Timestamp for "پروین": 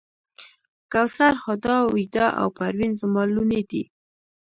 2.57-2.91